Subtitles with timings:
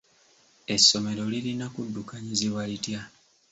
[0.75, 3.01] Essomero lirina kuddukanyizibwa litya?